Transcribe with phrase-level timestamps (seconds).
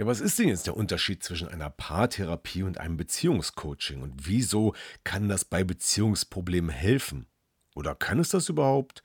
[0.00, 4.00] Ja, was ist denn jetzt der Unterschied zwischen einer Paartherapie und einem Beziehungscoaching?
[4.00, 7.26] Und wieso kann das bei Beziehungsproblemen helfen?
[7.74, 9.02] Oder kann es das überhaupt?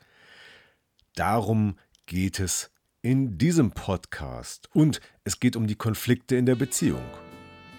[1.14, 2.72] Darum geht es
[3.02, 4.70] in diesem Podcast.
[4.74, 7.04] Und es geht um die Konflikte in der Beziehung.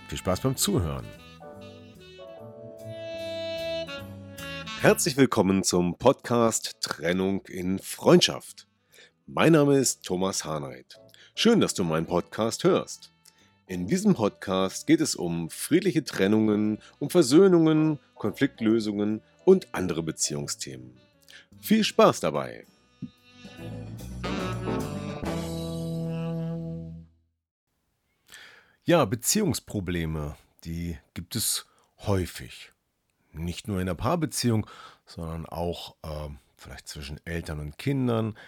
[0.08, 1.06] Viel Spaß beim Zuhören.
[4.82, 8.68] Herzlich willkommen zum Podcast Trennung in Freundschaft.
[9.24, 11.00] Mein Name ist Thomas Harnight.
[11.38, 13.12] Schön, dass du meinen Podcast hörst.
[13.66, 20.98] In diesem Podcast geht es um friedliche Trennungen, um Versöhnungen, Konfliktlösungen und andere Beziehungsthemen.
[21.60, 22.64] Viel Spaß dabei!
[28.84, 31.66] Ja, Beziehungsprobleme, die gibt es
[32.06, 32.72] häufig.
[33.34, 34.66] Nicht nur in der Paarbeziehung,
[35.04, 38.38] sondern auch äh, vielleicht zwischen Eltern und Kindern,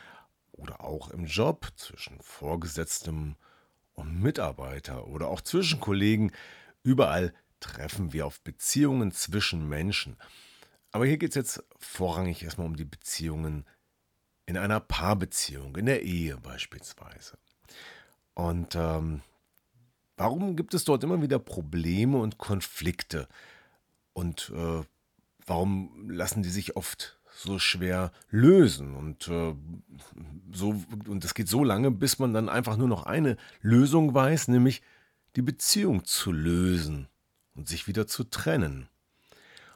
[0.59, 3.37] oder auch im Job zwischen Vorgesetztem
[3.95, 6.33] und Mitarbeiter oder auch zwischen Kollegen.
[6.83, 10.17] Überall treffen wir auf Beziehungen zwischen Menschen.
[10.93, 13.65] Aber hier geht es jetzt vorrangig erstmal um die Beziehungen
[14.47, 17.37] in einer Paarbeziehung, in der Ehe beispielsweise.
[18.35, 19.21] Und ähm,
[20.17, 23.29] warum gibt es dort immer wieder Probleme und Konflikte?
[24.15, 24.85] Und äh,
[25.47, 28.95] warum lassen die sich oft so schwer lösen.
[28.95, 29.55] Und äh,
[30.53, 34.49] so, und es geht so lange, bis man dann einfach nur noch eine Lösung weiß,
[34.49, 34.83] nämlich
[35.37, 37.09] die Beziehung zu lösen
[37.55, 38.89] und sich wieder zu trennen.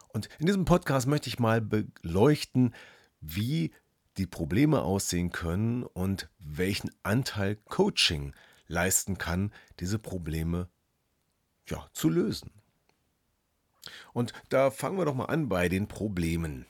[0.09, 2.75] Und in diesem Podcast möchte ich mal beleuchten,
[3.21, 3.73] wie
[4.19, 8.35] die Probleme aussehen können und welchen Anteil Coaching
[8.67, 10.69] leisten kann, diese Probleme
[11.69, 12.51] ja, zu lösen.
[14.13, 16.67] Und da fangen wir doch mal an bei den Problemen.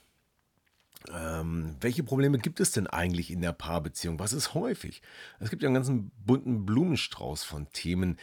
[1.11, 4.19] Ähm, welche Probleme gibt es denn eigentlich in der Paarbeziehung?
[4.19, 5.03] Was ist häufig?
[5.41, 8.19] Es gibt ja einen ganzen bunten Blumenstrauß von Themen,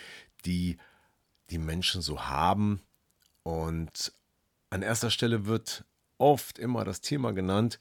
[0.45, 0.77] die
[1.49, 2.81] die Menschen so haben.
[3.43, 4.13] Und
[4.69, 5.83] an erster Stelle wird
[6.17, 7.79] oft immer das Thema genannt,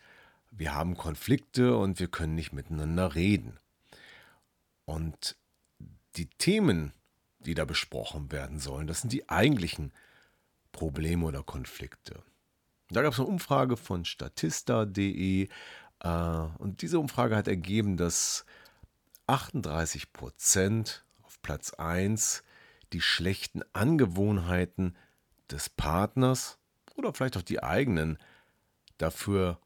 [0.50, 3.58] wir haben Konflikte und wir können nicht miteinander reden.
[4.86, 5.36] Und
[6.16, 6.92] die Themen,
[7.40, 9.92] die da besprochen werden sollen, das sind die eigentlichen
[10.72, 12.22] Probleme oder Konflikte.
[12.90, 15.48] Da gab es eine Umfrage von statista.de
[16.00, 16.08] äh,
[16.58, 18.44] und diese Umfrage hat ergeben, dass
[19.26, 22.42] 38 Prozent auf Platz 1
[22.92, 24.96] die schlechten Angewohnheiten
[25.50, 26.58] des Partners
[26.96, 28.18] oder vielleicht auch die eigenen
[28.96, 29.60] dafür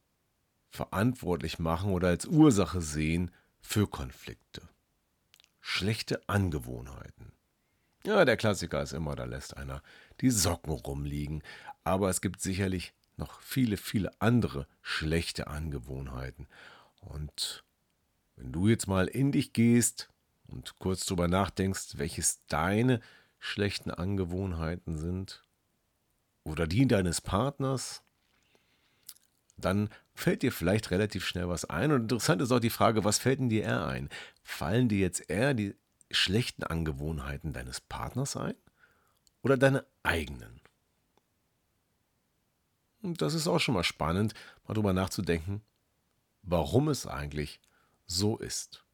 [0.70, 3.30] verantwortlich machen oder als Ursache sehen
[3.60, 4.68] für Konflikte.
[5.60, 7.32] Schlechte Angewohnheiten.
[8.04, 9.80] Ja, der Klassiker ist immer, da lässt einer
[10.20, 11.42] die Socken rumliegen.
[11.84, 16.48] Aber es gibt sicherlich noch viele, viele andere schlechte Angewohnheiten.
[17.00, 17.64] Und
[18.36, 20.10] wenn du jetzt mal in dich gehst
[20.48, 23.00] und kurz drüber nachdenkst, welches deine
[23.38, 25.44] schlechten Angewohnheiten sind
[26.44, 28.02] oder die deines Partners,
[29.56, 31.92] dann fällt dir vielleicht relativ schnell was ein.
[31.92, 34.08] Und interessant ist auch die Frage, was fällt denn dir eher ein?
[34.42, 35.74] Fallen dir jetzt eher die
[36.10, 38.54] schlechten Angewohnheiten deines Partners ein
[39.42, 40.61] oder deine eigenen?
[43.02, 44.34] Und das ist auch schon mal spannend,
[44.66, 45.62] mal drüber nachzudenken,
[46.42, 47.60] warum es eigentlich
[48.06, 48.84] so ist.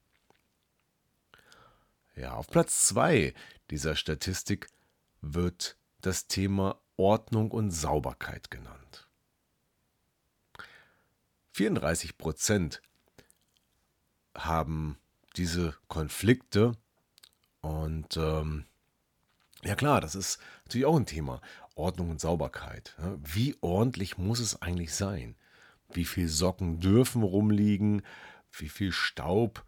[2.16, 3.34] Ja, auf Platz 2
[3.70, 4.68] dieser Statistik
[5.20, 9.08] wird das Thema Ordnung und Sauberkeit genannt.
[11.52, 12.82] 34 Prozent
[14.36, 14.98] haben
[15.36, 16.72] diese Konflikte
[17.60, 18.64] und ähm,
[19.64, 21.40] ja klar, das ist natürlich auch ein Thema.
[21.78, 22.96] Ordnung und Sauberkeit.
[23.22, 25.36] Wie ordentlich muss es eigentlich sein?
[25.90, 28.02] Wie viel Socken dürfen rumliegen?
[28.52, 29.64] Wie viel Staub?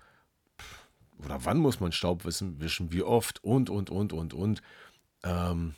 [1.25, 2.93] Oder wann muss man Staub wischen?
[2.93, 3.43] Wie oft?
[3.45, 4.63] Und, und, und, und, und.
[5.23, 5.75] Ähm,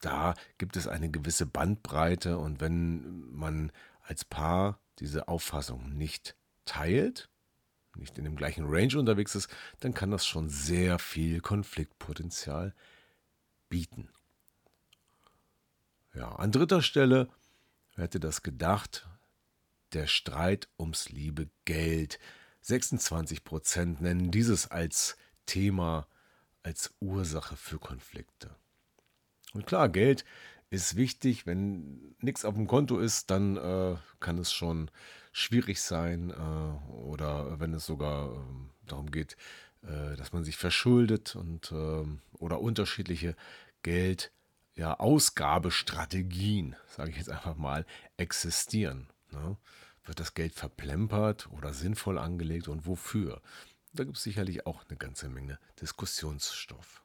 [0.00, 7.28] da gibt es eine gewisse Bandbreite und wenn man als Paar diese Auffassung nicht teilt,
[7.96, 9.48] nicht in dem gleichen Range unterwegs ist,
[9.80, 12.74] dann kann das schon sehr viel Konfliktpotenzial
[13.68, 14.10] bieten.
[16.16, 17.28] Ja, an dritter Stelle,
[17.94, 19.06] wer hätte das gedacht,
[19.92, 22.18] der Streit ums liebe Geld.
[22.62, 26.06] 26 Prozent nennen dieses als Thema
[26.62, 28.56] als Ursache für Konflikte.
[29.52, 30.24] Und klar, Geld
[30.70, 31.46] ist wichtig.
[31.46, 34.90] Wenn nichts auf dem Konto ist, dann äh, kann es schon
[35.32, 38.36] schwierig sein äh, oder wenn es sogar äh,
[38.86, 39.36] darum geht,
[39.82, 43.36] äh, dass man sich verschuldet und ähm, oder unterschiedliche
[43.82, 44.32] Geld
[44.76, 47.86] ja, Ausgabestrategien, sage ich jetzt einfach mal,
[48.18, 49.08] existieren.
[49.32, 49.56] Ne?
[50.04, 53.40] Wird das Geld verplempert oder sinnvoll angelegt und wofür?
[53.94, 57.02] Da gibt es sicherlich auch eine ganze Menge Diskussionsstoff.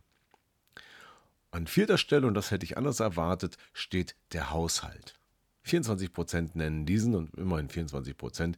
[1.51, 5.18] An vierter Stelle, und das hätte ich anders erwartet, steht der Haushalt.
[5.63, 8.57] 24 Prozent nennen diesen, und immerhin 24 Prozent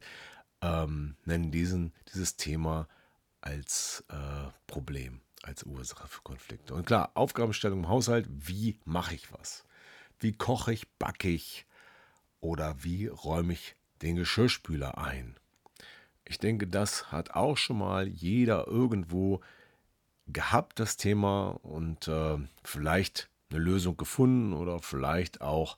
[0.60, 2.88] ähm, nennen diesen, dieses Thema
[3.40, 6.74] als äh, Problem, als Ursache für Konflikte.
[6.74, 9.64] Und klar, Aufgabenstellung im Haushalt, wie mache ich was?
[10.18, 11.66] Wie koche ich, backe ich
[12.40, 15.36] oder wie räume ich den Geschirrspüler ein?
[16.24, 19.40] Ich denke, das hat auch schon mal jeder irgendwo
[20.26, 25.76] gehabt, das Thema, und äh, vielleicht eine Lösung gefunden oder vielleicht auch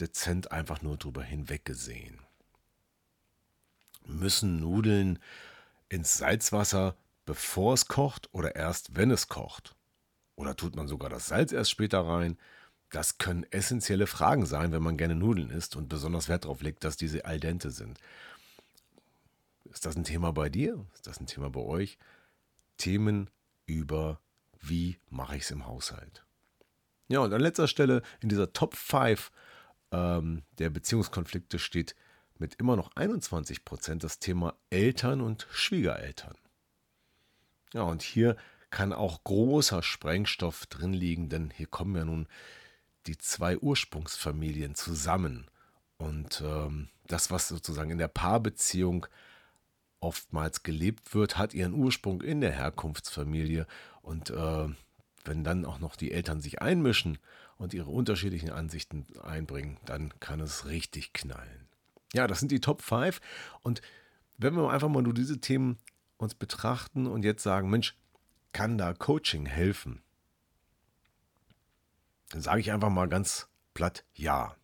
[0.00, 2.20] dezent einfach nur drüber hinweggesehen.
[4.06, 5.18] Müssen Nudeln
[5.88, 9.76] ins Salzwasser, bevor es kocht oder erst wenn es kocht?
[10.36, 12.38] Oder tut man sogar das Salz erst später rein?
[12.90, 16.84] Das können essentielle Fragen sein, wenn man gerne Nudeln isst und besonders Wert darauf legt,
[16.84, 17.98] dass diese al dente sind.
[19.64, 20.86] Ist das ein Thema bei dir?
[20.94, 21.98] Ist das ein Thema bei euch?
[22.76, 23.28] Themen
[23.66, 24.20] über
[24.60, 26.24] wie mache ich es im Haushalt.
[27.08, 29.30] Ja, und an letzter Stelle in dieser Top 5
[29.92, 31.94] ähm, der Beziehungskonflikte steht
[32.38, 36.36] mit immer noch 21 Prozent das Thema Eltern und Schwiegereltern.
[37.72, 38.36] Ja, und hier
[38.70, 42.26] kann auch großer Sprengstoff drin liegen, denn hier kommen ja nun
[43.06, 45.46] die zwei Ursprungsfamilien zusammen.
[45.98, 49.06] Und ähm, das, was sozusagen in der Paarbeziehung
[50.00, 53.66] oftmals gelebt wird, hat ihren Ursprung in der Herkunftsfamilie.
[54.02, 54.68] Und äh,
[55.24, 57.18] wenn dann auch noch die Eltern sich einmischen
[57.56, 61.68] und ihre unterschiedlichen Ansichten einbringen, dann kann es richtig knallen.
[62.12, 63.20] Ja, das sind die Top 5.
[63.62, 63.80] Und
[64.38, 65.78] wenn wir einfach mal nur diese Themen
[66.18, 67.96] uns betrachten und jetzt sagen, Mensch,
[68.52, 70.02] kann da Coaching helfen?
[72.30, 74.56] Dann sage ich einfach mal ganz platt ja.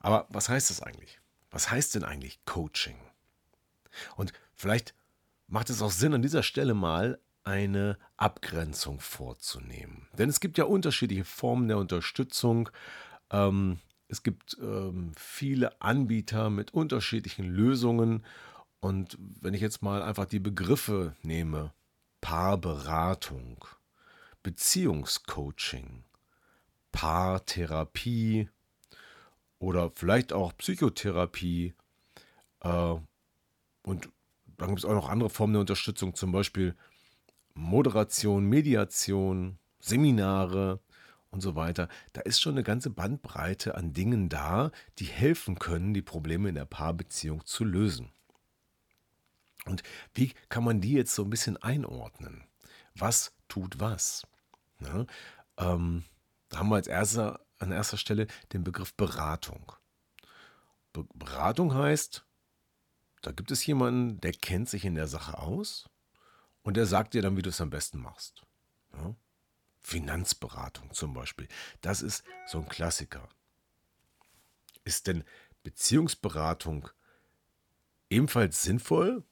[0.00, 1.20] Aber was heißt das eigentlich?
[1.50, 2.96] Was heißt denn eigentlich Coaching?
[4.16, 4.94] Und vielleicht
[5.48, 10.08] macht es auch Sinn, an dieser Stelle mal eine Abgrenzung vorzunehmen.
[10.18, 12.68] Denn es gibt ja unterschiedliche Formen der Unterstützung.
[13.30, 13.78] Ähm,
[14.08, 18.24] es gibt ähm, viele Anbieter mit unterschiedlichen Lösungen.
[18.86, 21.72] Und wenn ich jetzt mal einfach die Begriffe nehme,
[22.20, 23.64] Paarberatung,
[24.44, 26.04] Beziehungscoaching,
[26.92, 28.48] Paartherapie
[29.58, 31.74] oder vielleicht auch Psychotherapie
[32.60, 32.94] äh,
[33.82, 34.08] und
[34.56, 36.76] dann gibt es auch noch andere Formen der Unterstützung, zum Beispiel
[37.54, 40.78] Moderation, Mediation, Seminare
[41.30, 41.88] und so weiter.
[42.12, 46.54] Da ist schon eine ganze Bandbreite an Dingen da, die helfen können, die Probleme in
[46.54, 48.12] der Paarbeziehung zu lösen.
[49.66, 49.82] Und
[50.14, 52.44] wie kann man die jetzt so ein bisschen einordnen?
[52.94, 54.26] Was tut was?
[54.80, 55.06] Ja,
[55.58, 56.04] ähm,
[56.48, 59.72] da haben wir als erster, an erster Stelle den Begriff Beratung.
[60.92, 62.24] Be Beratung heißt,
[63.22, 65.88] da gibt es jemanden, der kennt sich in der Sache aus
[66.62, 68.46] und der sagt dir dann, wie du es am besten machst.
[68.92, 69.14] Ja?
[69.82, 71.48] Finanzberatung zum Beispiel.
[71.80, 73.28] Das ist so ein Klassiker.
[74.84, 75.24] Ist denn
[75.62, 76.88] Beziehungsberatung
[78.10, 79.24] ebenfalls sinnvoll?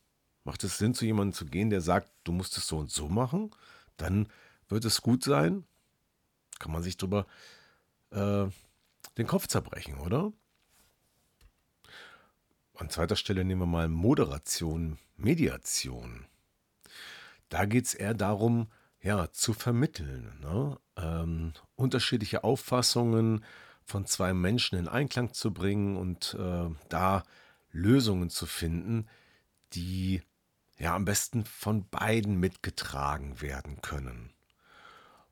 [0.44, 3.08] Macht es Sinn, zu jemandem zu gehen, der sagt, du musst es so und so
[3.08, 3.50] machen?
[3.96, 4.28] Dann
[4.68, 5.64] wird es gut sein.
[6.58, 7.26] Kann man sich darüber
[8.10, 8.46] äh,
[9.16, 10.32] den Kopf zerbrechen, oder?
[12.76, 16.26] An zweiter Stelle nehmen wir mal Moderation, Mediation.
[17.48, 18.68] Da geht es eher darum,
[19.00, 20.38] ja, zu vermitteln.
[20.40, 20.78] Ne?
[20.96, 23.44] Ähm, unterschiedliche Auffassungen
[23.84, 27.22] von zwei Menschen in Einklang zu bringen und äh, da
[27.70, 29.06] Lösungen zu finden,
[29.74, 30.22] die
[30.78, 34.32] ja am besten von beiden mitgetragen werden können.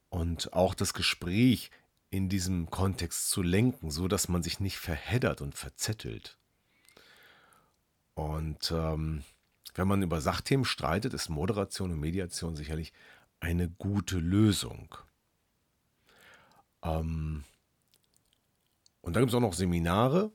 [0.08, 1.70] Und auch das Gespräch
[2.11, 6.38] in diesem Kontext zu lenken, so dass man sich nicht verheddert und verzettelt.
[8.14, 9.25] Und ähm,
[9.75, 12.92] wenn man über Sachthemen streitet, ist Moderation und Mediation sicherlich
[13.40, 14.94] eine gute Lösung.
[16.82, 17.44] Ähm,
[19.00, 20.30] und dann gibt es auch noch Seminare.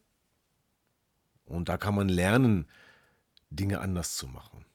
[1.45, 2.67] Und da kann man lernen,
[3.49, 4.65] Dinge anders zu machen.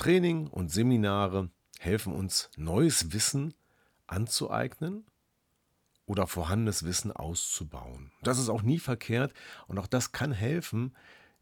[0.00, 3.52] Training und Seminare helfen uns, neues Wissen
[4.06, 5.04] anzueignen
[6.06, 8.10] oder vorhandenes Wissen auszubauen.
[8.22, 9.34] Das ist auch nie verkehrt
[9.66, 10.96] und auch das kann helfen,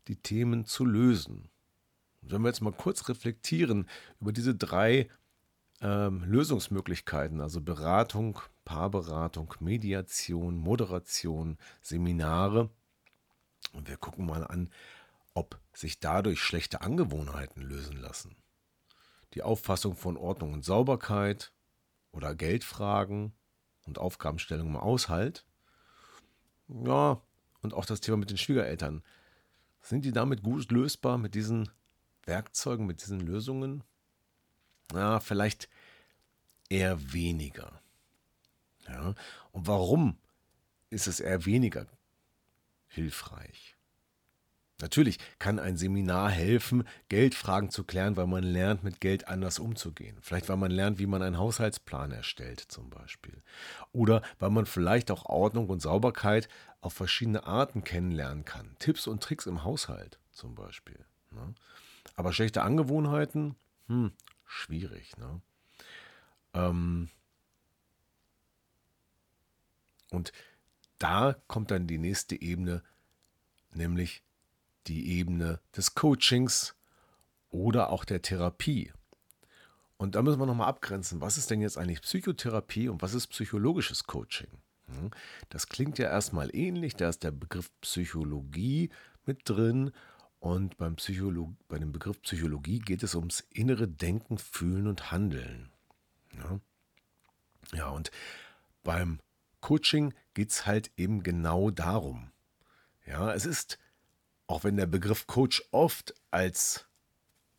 [0.09, 1.51] die Themen zu lösen.
[2.23, 3.89] wenn wir jetzt mal kurz reflektieren
[4.21, 5.09] über diese drei
[5.81, 12.71] ähm, Lösungsmöglichkeiten, also Beratung, Paarberatung, Mediation, Moderation, Seminare.
[13.73, 14.69] Und wir gucken mal an,
[15.33, 18.35] ob sich dadurch schlechte Angewohnheiten lösen lassen.
[19.35, 21.53] Die Auffassung von Ordnung und Sauberkeit
[22.13, 23.33] oder Geldfragen
[23.87, 25.45] und Aufgabenstellung im Aushalt.
[26.69, 27.21] Ja,
[27.63, 29.03] und auch das Thema mit den Schwiegereltern.
[29.81, 31.71] Sind die damit gut lösbar mit diesen
[32.25, 33.85] Werkzeugen, mit diesen Lösungen?
[34.93, 35.69] Ja, vielleicht
[36.69, 37.81] eher weniger.
[38.87, 39.15] Ja,
[39.53, 40.19] und warum
[40.91, 41.87] ist es eher weniger
[42.87, 43.78] hilfreich?
[44.81, 50.17] Natürlich kann ein Seminar helfen, Geldfragen zu klären, weil man lernt, mit Geld anders umzugehen.
[50.21, 53.43] Vielleicht, weil man lernt, wie man einen Haushaltsplan erstellt, zum Beispiel.
[53.93, 56.49] Oder weil man vielleicht auch Ordnung und Sauberkeit
[56.81, 58.77] auf verschiedene Arten kennenlernen kann.
[58.79, 61.05] Tipps und Tricks im Haushalt, zum Beispiel.
[61.33, 61.55] Ne?
[62.15, 63.57] Aber schlechte Angewohnheiten,
[63.89, 64.13] hm,
[64.45, 65.17] schwierig.
[65.17, 65.41] Ne?
[66.55, 67.09] Ähm
[70.11, 70.33] und
[71.01, 72.83] da kommt dann die nächste Ebene,
[73.75, 74.23] nämlich
[74.87, 76.75] die Ebene des Coachings
[77.51, 78.93] oder auch der Therapie.
[79.97, 83.27] Und da müssen wir nochmal abgrenzen, was ist denn jetzt eigentlich Psychotherapie und was ist
[83.29, 84.51] psychologisches Coaching?
[84.87, 85.11] Hm?
[85.49, 88.91] Das klingt ja erstmal ähnlich, da ist der Begriff Psychologie
[89.27, 89.91] mit drin
[90.41, 95.73] und beim, Psycholo bei dem Begriff Psychologie geht es ums innere Denken, Fühlen und Handeln.
[96.33, 96.61] Ja,
[97.75, 98.13] ja und
[98.85, 99.19] beim
[99.61, 102.31] Coaching geht es halt eben genau darum.
[103.05, 103.79] Ja, es ist
[104.49, 106.87] auch wenn der Begriff Coach oft als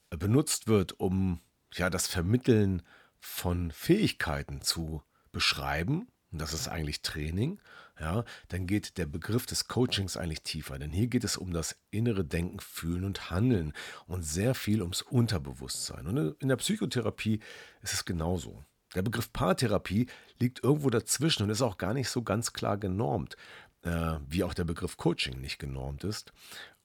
[0.09, 1.39] benutzt wird, um
[1.73, 2.81] ja das Vermitteln
[3.19, 7.59] von Fähigkeiten zu beschreiben, und das ist eigentlich Training,
[7.99, 10.79] ja, dann geht der Begriff des Coachings eigentlich tiefer.
[10.79, 13.73] Denn hier geht es um das innere Denken, Fühlen und Handeln
[14.07, 16.07] und sehr viel ums Unterbewusstsein.
[16.07, 17.39] Und in der Psychotherapie
[17.81, 18.63] ist es genauso.
[18.95, 20.07] Der Begriff Paartherapie
[20.39, 23.35] liegt irgendwo dazwischen und ist auch gar nicht so ganz klar genormt,
[23.83, 26.31] äh, wie auch der Begriff Coaching nicht genormt ist.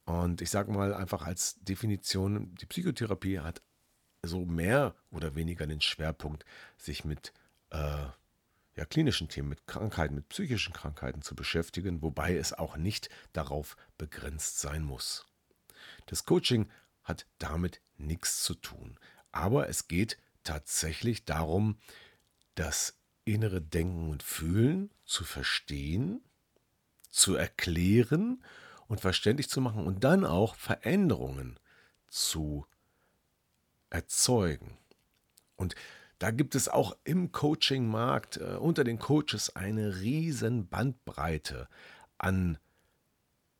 [0.04, 3.62] Und ich sage mal einfach als Definition, die Psychotherapie hat
[4.22, 6.44] so mehr oder weniger den Schwerpunkt,
[6.76, 7.32] sich mit
[7.70, 8.06] äh,
[8.76, 13.76] ja, klinischen Themen, mit Krankheiten, mit psychischen Krankheiten zu beschäftigen, wobei es auch nicht darauf
[13.98, 15.26] begrenzt sein muss.
[16.06, 16.68] Das Coaching
[17.02, 18.98] hat damit nichts zu tun,
[19.32, 21.78] aber es geht tatsächlich darum,
[22.54, 26.22] das innere Denken und Fühlen zu verstehen,
[27.10, 28.42] zu erklären
[28.88, 31.58] und verständlich zu machen und dann auch Veränderungen
[32.08, 32.66] zu
[33.90, 34.76] erzeugen.
[35.56, 35.74] Und
[36.18, 41.68] da gibt es auch im Coaching-Markt äh, unter den Coaches eine riesen Bandbreite
[42.18, 42.58] an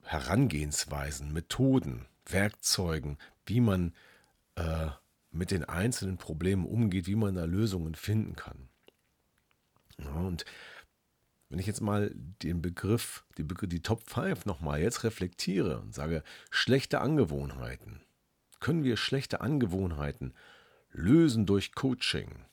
[0.02, 3.94] Herangehensweisen, Methoden, Werkzeugen, wie man
[4.56, 4.88] äh,
[5.30, 8.68] mit den einzelnen Problemen umgeht, wie man da Lösungen finden kann.
[9.98, 10.44] Ja, und
[11.54, 12.10] wenn ich jetzt mal
[12.42, 18.02] den Begriff, die, die Top 5 nochmal jetzt reflektiere und sage, schlechte Angewohnheiten,
[18.58, 20.34] können wir schlechte Angewohnheiten
[20.90, 22.44] lösen durch Coaching?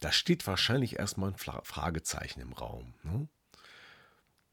[0.00, 2.94] Da steht wahrscheinlich erstmal ein Fragezeichen im Raum.
[3.04, 3.28] Ne?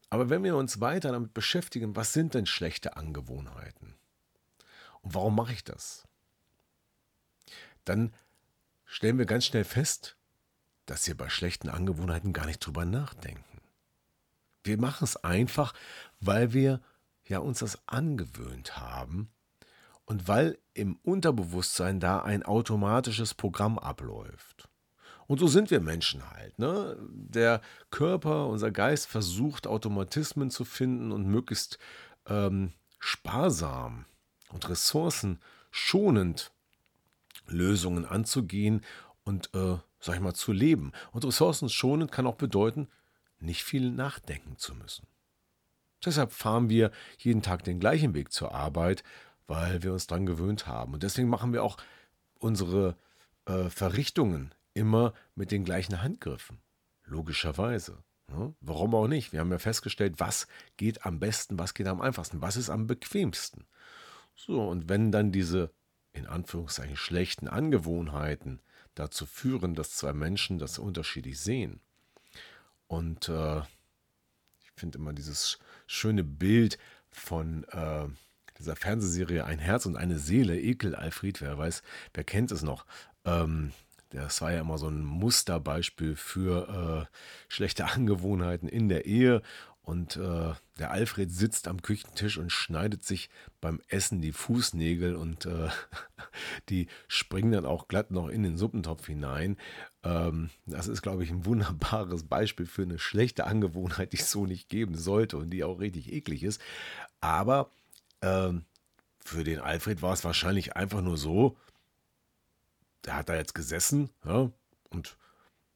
[0.08, 3.96] Aber wenn wir uns weiter damit beschäftigen, was sind denn schlechte Angewohnheiten?
[5.00, 6.06] Und warum mache ich das?
[7.84, 8.14] Dann
[8.84, 10.16] stellen wir ganz schnell fest,
[10.86, 13.60] dass wir bei schlechten Angewohnheiten gar nicht drüber nachdenken.
[14.64, 15.74] Wir machen es einfach,
[16.20, 16.80] weil wir
[17.24, 19.30] ja uns das angewöhnt haben
[20.04, 24.68] und weil im Unterbewusstsein da ein automatisches Programm abläuft.
[25.26, 26.58] Und so sind wir Menschen halt.
[26.58, 26.96] Ne?
[27.10, 31.78] Der Körper, unser Geist versucht Automatismen zu finden und möglichst
[32.26, 34.06] ähm, sparsam
[34.50, 36.52] und ressourcenschonend
[37.48, 38.84] Lösungen anzugehen
[39.24, 40.92] und äh, sag ich mal, zu leben.
[41.12, 42.88] Und ressourcenschonend kann auch bedeuten,
[43.38, 45.06] nicht viel nachdenken zu müssen.
[46.04, 49.02] Deshalb fahren wir jeden Tag den gleichen Weg zur Arbeit,
[49.46, 50.94] weil wir uns daran gewöhnt haben.
[50.94, 51.76] Und deswegen machen wir auch
[52.38, 52.96] unsere
[53.46, 56.58] äh, Verrichtungen immer mit den gleichen Handgriffen.
[57.04, 57.98] Logischerweise.
[58.28, 58.54] Ne?
[58.60, 59.32] warum auch nicht?
[59.32, 62.88] Wir haben ja festgestellt, was geht am besten, was geht am einfachsten, was ist am
[62.88, 63.66] bequemsten.
[64.34, 65.70] So, und wenn dann diese
[66.12, 68.60] in Anführungszeichen schlechten Angewohnheiten
[68.96, 71.80] dazu führen, dass zwei Menschen das unterschiedlich sehen.
[72.88, 76.78] Und äh, ich finde immer dieses schöne Bild
[77.10, 78.06] von äh,
[78.58, 81.82] dieser Fernsehserie Ein Herz und eine Seele, Ekel Alfred, wer weiß,
[82.14, 82.86] wer kennt es noch?
[83.24, 83.72] Ähm,
[84.10, 87.16] das war ja immer so ein Musterbeispiel für äh,
[87.48, 89.42] schlechte Angewohnheiten in der Ehe.
[89.86, 95.46] Und äh, der Alfred sitzt am Küchentisch und schneidet sich beim Essen die Fußnägel und
[95.46, 95.68] äh,
[96.68, 99.56] die springen dann auch glatt noch in den Suppentopf hinein.
[100.02, 104.44] Ähm, das ist, glaube ich, ein wunderbares Beispiel für eine schlechte Angewohnheit, die es so
[104.44, 106.60] nicht geben sollte und die auch richtig eklig ist.
[107.20, 107.70] Aber
[108.22, 108.64] ähm,
[109.20, 111.56] für den Alfred war es wahrscheinlich einfach nur so,
[113.04, 114.50] der hat da jetzt gesessen ja,
[114.90, 115.16] und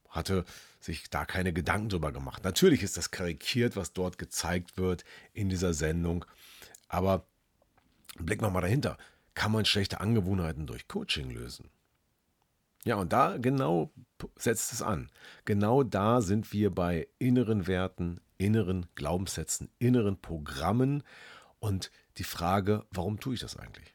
[0.09, 0.45] hatte
[0.81, 2.45] sich da keine Gedanken drüber gemacht.
[2.45, 6.25] Natürlich ist das karikiert, was dort gezeigt wird in dieser Sendung,
[6.89, 7.27] aber
[8.17, 8.97] blicken wir mal dahinter.
[9.35, 11.71] Kann man schlechte Angewohnheiten durch Coaching lösen?
[12.85, 13.93] Ja, und da genau
[14.37, 15.11] setzt es an.
[15.45, 21.03] Genau da sind wir bei inneren Werten, inneren Glaubenssätzen, inneren Programmen
[21.59, 23.95] und die Frage, warum tue ich das eigentlich?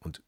[0.00, 0.22] Und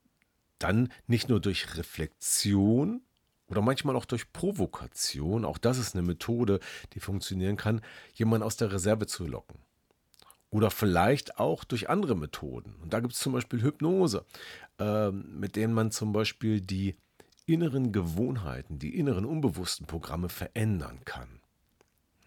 [0.58, 3.02] dann nicht nur durch Reflexion,
[3.50, 6.60] oder manchmal auch durch Provokation, auch das ist eine Methode,
[6.94, 7.82] die funktionieren kann,
[8.14, 9.58] jemanden aus der Reserve zu locken.
[10.50, 12.76] Oder vielleicht auch durch andere Methoden.
[12.80, 14.24] Und da gibt es zum Beispiel Hypnose,
[14.78, 16.96] äh, mit denen man zum Beispiel die
[17.46, 21.40] inneren Gewohnheiten, die inneren unbewussten Programme verändern kann.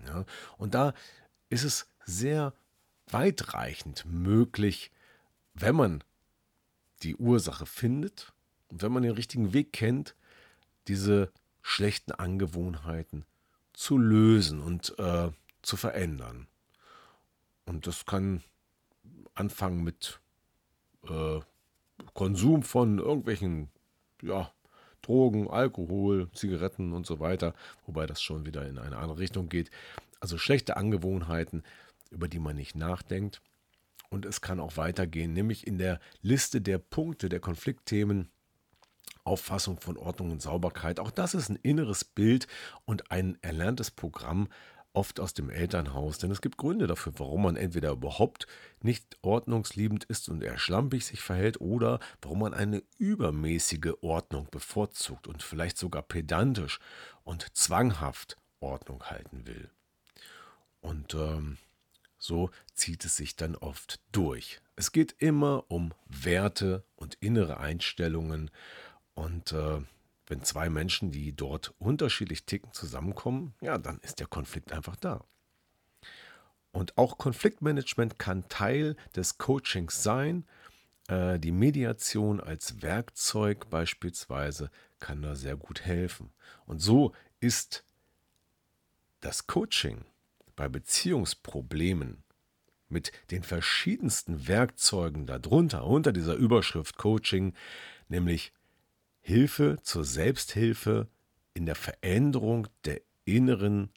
[0.05, 0.25] Ja,
[0.57, 0.93] und da
[1.49, 2.53] ist es sehr
[3.07, 4.91] weitreichend möglich,
[5.53, 6.03] wenn man
[7.03, 8.33] die Ursache findet
[8.67, 10.15] und wenn man den richtigen Weg kennt,
[10.87, 13.25] diese schlechten Angewohnheiten
[13.73, 16.47] zu lösen und äh, zu verändern.
[17.65, 18.43] Und das kann
[19.33, 20.19] anfangen mit
[21.07, 21.39] äh,
[22.13, 23.69] Konsum von irgendwelchen
[24.21, 24.51] ja,
[25.01, 27.53] Drogen, Alkohol, Zigaretten und so weiter,
[27.85, 29.71] wobei das schon wieder in eine andere Richtung geht.
[30.19, 31.63] Also schlechte Angewohnheiten,
[32.11, 33.41] über die man nicht nachdenkt.
[34.09, 38.29] Und es kann auch weitergehen, nämlich in der Liste der Punkte der Konfliktthemen
[39.23, 40.99] Auffassung von Ordnung und Sauberkeit.
[40.99, 42.47] Auch das ist ein inneres Bild
[42.85, 44.49] und ein erlerntes Programm,
[44.93, 46.19] oft aus dem Elternhaus.
[46.19, 48.47] Denn es gibt Gründe dafür, warum man entweder überhaupt
[48.81, 55.27] nicht ordnungsliebend ist und eher schlampig sich verhält oder warum man eine übermäßige Ordnung bevorzugt
[55.27, 56.79] und vielleicht sogar pedantisch
[57.23, 59.69] und zwanghaft Ordnung halten will.
[60.81, 61.57] Und ähm,
[62.17, 64.61] so zieht es sich dann oft durch.
[64.75, 68.49] Es geht immer um Werte und innere Einstellungen
[69.15, 69.81] und äh,
[70.27, 75.23] wenn zwei Menschen, die dort unterschiedlich ticken, zusammenkommen, ja, dann ist der Konflikt einfach da.
[76.71, 80.45] Und auch Konfliktmanagement kann Teil des Coachings sein.
[81.07, 86.31] Äh, die Mediation als Werkzeug beispielsweise kann da sehr gut helfen.
[86.65, 87.83] Und so ist
[89.19, 90.05] das Coaching
[90.55, 92.23] bei Beziehungsproblemen
[92.89, 97.53] mit den verschiedensten Werkzeugen darunter, unter dieser Überschrift Coaching,
[98.07, 98.53] nämlich
[99.25, 101.07] Hilfe zur Selbsthilfe
[101.53, 103.89] in der Veränderung der inneren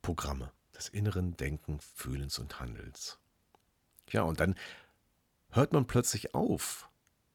[0.00, 3.18] Programme, des inneren Denken, Fühlens und Handelns.
[4.10, 4.54] Ja, und dann
[5.50, 6.88] hört man plötzlich auf,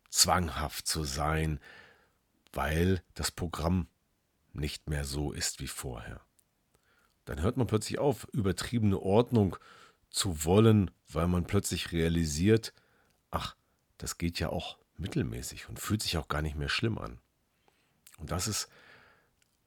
[0.09, 1.59] zwanghaft zu sein,
[2.53, 3.87] weil das Programm
[4.53, 6.21] nicht mehr so ist wie vorher.
[7.25, 9.57] Dann hört man plötzlich auf, übertriebene Ordnung
[10.09, 12.73] zu wollen, weil man plötzlich realisiert,
[13.29, 13.57] ach,
[13.97, 17.19] das geht ja auch mittelmäßig und fühlt sich auch gar nicht mehr schlimm an.
[18.17, 18.69] Und das ist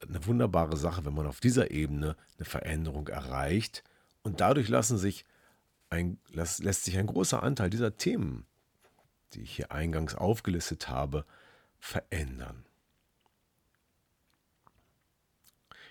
[0.00, 3.84] eine wunderbare Sache, wenn man auf dieser Ebene eine Veränderung erreicht.
[4.22, 5.24] Und dadurch lassen sich
[5.90, 8.46] ein, lässt, lässt sich ein großer Anteil dieser Themen,
[9.32, 11.24] die ich hier eingangs aufgelistet habe,
[11.78, 12.64] verändern.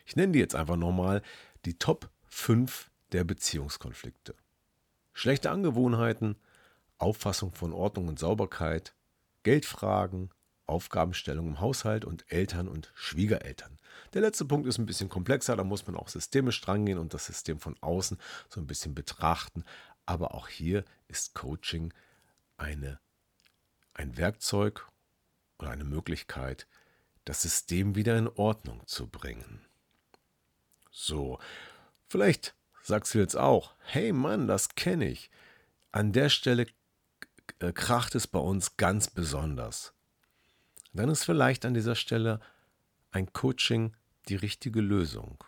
[0.05, 1.21] Ich nenne die jetzt einfach nochmal
[1.65, 4.35] die Top 5 der Beziehungskonflikte.
[5.13, 6.35] Schlechte Angewohnheiten,
[6.97, 8.93] Auffassung von Ordnung und Sauberkeit,
[9.45, 10.31] Geldfragen,
[10.65, 13.77] Aufgabenstellung im Haushalt und Eltern und Schwiegereltern.
[14.15, 17.27] Der letzte Punkt ist ein bisschen komplexer, da muss man auch systemisch drangehen und das
[17.27, 18.17] System von außen
[18.49, 19.63] so ein bisschen betrachten.
[20.07, 21.93] Aber auch hier ist Coaching
[22.57, 22.99] eine,
[23.93, 24.87] ein Werkzeug
[25.59, 26.67] oder eine Möglichkeit,
[27.23, 29.63] das System wieder in Ordnung zu bringen.
[30.89, 31.37] So,
[32.07, 35.29] vielleicht sagst du jetzt auch, hey Mann, das kenne ich.
[35.91, 36.65] An der Stelle
[37.59, 39.93] äh, kracht es bei uns ganz besonders.
[40.93, 42.39] Dann ist vielleicht an dieser Stelle
[43.11, 43.93] ein Coaching
[44.29, 45.43] die richtige Lösung.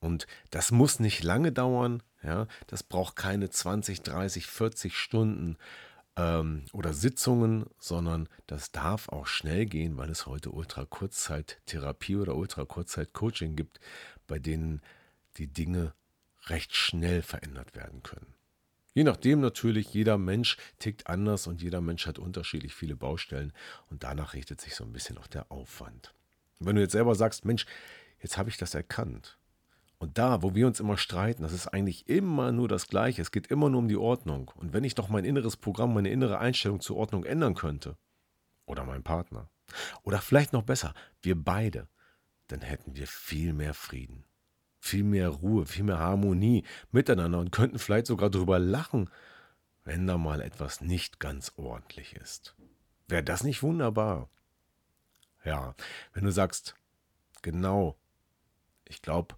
[0.00, 5.56] Und das muss nicht lange dauern, ja, das braucht keine 20, 30, 40 Stunden
[6.16, 13.56] ähm, oder Sitzungen, sondern das darf auch schnell gehen, weil es heute Ultra-Kurzzeit-Therapie oder Ultra-Kurzzeit-Coaching
[13.56, 13.80] gibt,
[14.26, 14.82] bei denen
[15.36, 15.94] die Dinge
[16.46, 18.34] recht schnell verändert werden können.
[18.98, 23.52] Je nachdem natürlich, jeder Mensch tickt anders und jeder Mensch hat unterschiedlich viele Baustellen
[23.90, 26.16] und danach richtet sich so ein bisschen auch der Aufwand.
[26.58, 27.64] Wenn du jetzt selber sagst, Mensch,
[28.20, 29.38] jetzt habe ich das erkannt
[29.98, 33.22] Und da, wo wir uns immer streiten, das ist eigentlich immer nur das Gleiche.
[33.22, 34.50] Es geht immer nur um die Ordnung.
[34.56, 37.96] Und wenn ich doch mein inneres Programm, meine innere Einstellung zur Ordnung ändern könnte,
[38.66, 39.48] oder mein Partner,
[40.02, 41.86] oder vielleicht noch besser, wir beide,
[42.48, 44.24] dann hätten wir viel mehr Frieden,
[44.80, 49.10] viel mehr Ruhe, viel mehr Harmonie miteinander und könnten vielleicht sogar darüber lachen,
[49.84, 52.54] wenn da mal etwas nicht ganz ordentlich ist.
[53.08, 54.28] Wäre das nicht wunderbar?
[55.44, 55.74] Ja,
[56.12, 56.74] wenn du sagst,
[57.42, 57.96] genau,
[58.84, 59.36] ich glaube,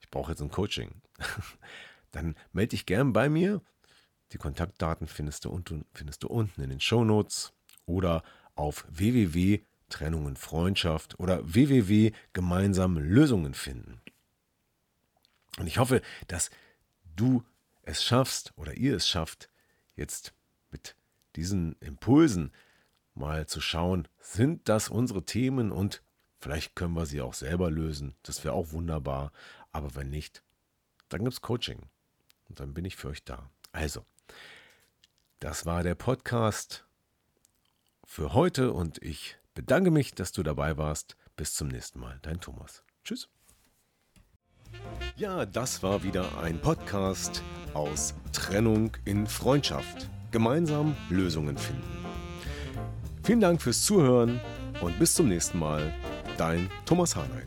[0.00, 1.00] ich brauche jetzt ein Coaching,
[2.10, 3.60] dann melde dich gern bei mir.
[4.32, 7.52] Die Kontaktdaten findest du, unten, findest du unten in den Show Notes
[7.86, 8.22] oder
[8.54, 14.00] auf www.trennungenfreundschaft oder www.gemeinsam Lösungen finden.
[15.58, 16.50] Und ich hoffe, dass
[17.16, 17.44] du
[17.82, 19.48] es schaffst oder ihr es schafft,
[19.96, 20.32] jetzt
[20.70, 20.96] mit
[21.36, 22.52] diesen Impulsen
[23.14, 26.02] mal zu schauen, sind das unsere Themen und
[26.38, 28.14] vielleicht können wir sie auch selber lösen.
[28.22, 29.32] Das wäre auch wunderbar.
[29.70, 30.42] Aber wenn nicht,
[31.08, 31.80] dann gibt es Coaching.
[32.48, 33.50] Und dann bin ich für euch da.
[33.72, 34.04] Also,
[35.40, 36.86] das war der Podcast
[38.04, 41.16] für heute und ich bedanke mich, dass du dabei warst.
[41.36, 42.18] Bis zum nächsten Mal.
[42.22, 42.84] Dein Thomas.
[43.04, 43.28] Tschüss.
[45.16, 47.42] Ja, das war wieder ein Podcast
[47.74, 50.08] aus Trennung in Freundschaft.
[50.30, 51.82] Gemeinsam Lösungen finden.
[53.22, 54.40] Vielen Dank fürs Zuhören
[54.80, 55.92] und bis zum nächsten Mal.
[56.38, 57.46] Dein Thomas Harnight.